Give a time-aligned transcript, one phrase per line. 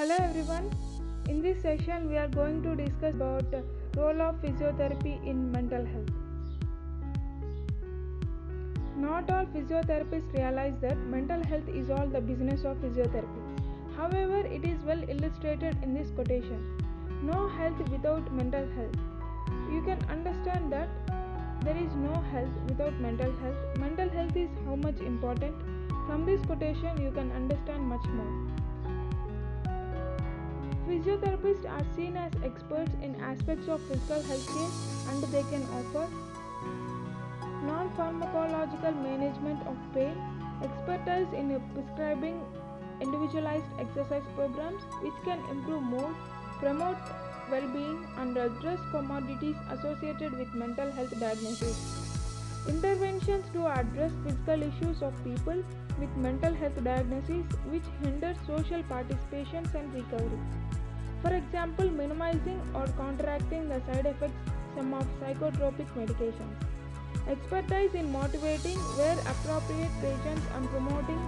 [0.00, 0.66] Hello everyone.
[1.28, 3.44] In this session we are going to discuss about
[3.94, 6.08] role of physiotherapy in mental health.
[8.96, 13.42] Not all physiotherapists realize that mental health is all the business of physiotherapy.
[13.94, 16.64] However, it is well illustrated in this quotation.
[17.22, 18.96] No health without mental health.
[19.70, 20.88] You can understand that
[21.62, 23.78] there is no health without mental health.
[23.78, 25.54] Mental health is how much important.
[26.06, 28.50] From this quotation you can understand much more.
[30.90, 36.08] Physiotherapists are seen as experts in aspects of physical health care and they can offer
[37.64, 40.16] non pharmacological management of pain,
[40.64, 42.42] expertise in prescribing
[43.00, 46.12] individualized exercise programs which can improve mood,
[46.58, 46.98] promote
[47.52, 51.78] well being, and address comorbidities associated with mental health diagnosis.
[52.68, 55.62] Interventions to address physical issues of people
[56.00, 60.40] with mental health diagnoses which hinder social participation and recovery.
[61.22, 66.56] For example, minimizing or counteracting the side effects some of psychotropic medications.
[67.28, 71.20] Expertise in motivating where appropriate patients and promoting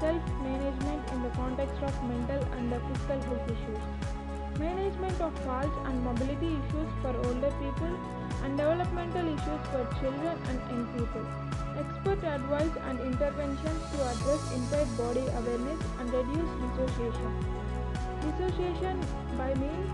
[0.00, 3.82] self-management in the context of mental and physical health issues.
[4.58, 7.92] Management of falls and mobility issues for older people
[8.44, 11.26] and developmental issues for children and young people.
[11.82, 17.60] Expert advice and interventions to address impaired body awareness and reduce dissociation.
[18.22, 19.00] Dissociation
[19.38, 19.90] by means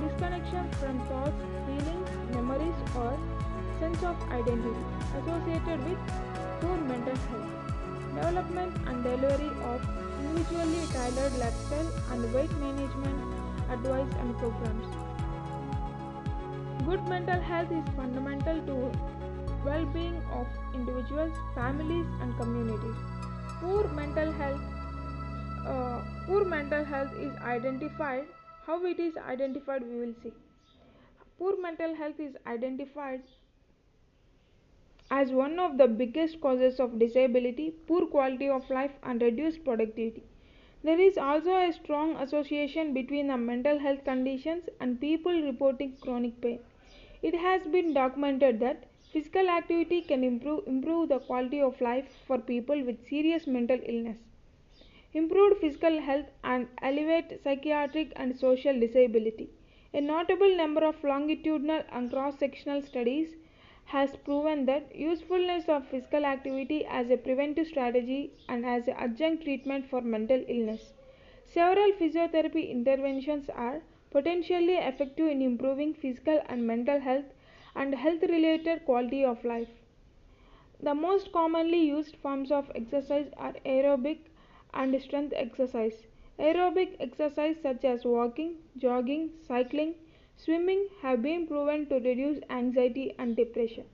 [0.00, 3.18] disconnection from thoughts, feelings, memories, or
[3.80, 4.84] sense of identity
[5.18, 5.98] associated with
[6.60, 7.52] poor mental health.
[8.14, 9.80] Development and delivery of
[10.20, 13.18] individually tailored lifestyle and weight management
[13.70, 14.86] advice and programs.
[16.86, 18.92] Good mental health is fundamental to
[19.64, 22.96] well-being of individuals, families, and communities.
[23.60, 24.75] Poor mental health.
[25.66, 28.26] Uh, poor mental health is identified.
[28.66, 30.32] How it is identified, we will see.
[31.38, 33.22] Poor mental health is identified
[35.10, 40.22] as one of the biggest causes of disability, poor quality of life, and reduced productivity.
[40.84, 46.40] There is also a strong association between the mental health conditions and people reporting chronic
[46.40, 46.60] pain.
[47.22, 52.38] It has been documented that physical activity can improve, improve the quality of life for
[52.38, 54.18] people with serious mental illness,
[55.16, 59.48] improved physical health, and elevate psychiatric and social disability.
[59.94, 63.34] A notable number of longitudinal and cross sectional studies
[63.86, 69.44] has proven that usefulness of physical activity as a preventive strategy and as an adjunct
[69.44, 70.92] treatment for mental illness.
[71.44, 77.26] Several physiotherapy interventions are potentially effective in improving physical and mental health
[77.74, 79.68] and health related quality of life.
[80.82, 84.18] The most commonly used forms of exercise are aerobic
[84.76, 86.06] and strength exercise.
[86.38, 89.94] Aerobic exercise such as walking, jogging, cycling,
[90.36, 93.84] swimming have been proven to reduce anxiety and depression.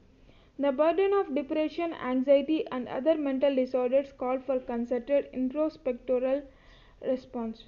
[0.58, 6.42] The burden of depression, anxiety, and other mental disorders call for concerted intersectoral
[7.00, 7.64] response.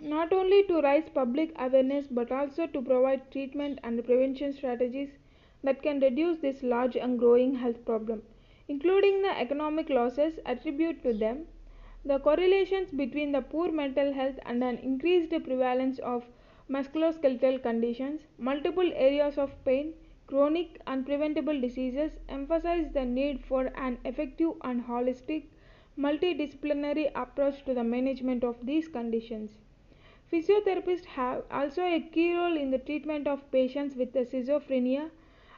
[0.00, 5.10] Not only to raise public awareness but also to provide treatment and prevention strategies
[5.64, 8.22] that can reduce this large and growing health problem,
[8.68, 11.46] including the economic losses attributed to them,
[12.04, 16.24] the correlations between the poor mental health and an increased prevalence of
[16.68, 19.94] musculoskeletal conditions, multiple areas of pain,
[20.26, 25.44] chronic and preventable diseases emphasize the need for an effective and holistic
[25.98, 29.52] multidisciplinary approach to the management of these conditions.
[30.30, 35.10] Physiotherapists have also a key role in the treatment of patients with schizophrenia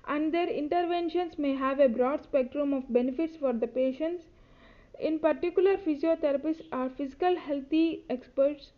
[0.07, 4.29] and their interventions may have a broad spectrum of benefits for the patients.
[5.01, 8.73] In particular, physiotherapists are physical healthy experts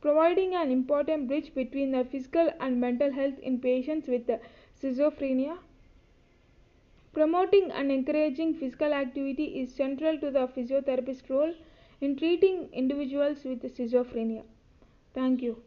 [0.00, 4.28] providing an important bridge between the physical and mental health in patients with
[4.80, 5.56] schizophrenia.
[7.12, 11.54] Promoting and encouraging physical activity is central to the physiotherapist's role
[12.00, 14.44] in treating individuals with schizophrenia.
[15.14, 15.62] Thank you.